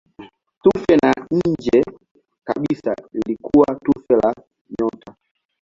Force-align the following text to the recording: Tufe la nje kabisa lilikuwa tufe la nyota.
Tufe 0.63 0.95
la 1.03 1.13
nje 1.45 1.83
kabisa 2.43 2.95
lilikuwa 3.13 3.75
tufe 3.75 4.13
la 4.15 4.33
nyota. 4.79 5.15